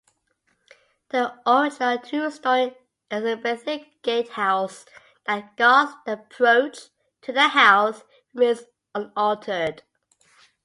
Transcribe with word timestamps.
The 1.09 1.31
original 1.47 1.99
two-storey 1.99 2.75
Elizabethan 3.11 3.85
gatehouse 4.01 4.83
that 5.27 5.55
guards 5.57 5.91
the 6.07 6.13
approach 6.13 6.79
to 7.21 7.31
the 7.31 7.49
house 7.49 8.01
remains 8.33 8.63
unaltered. 8.95 9.83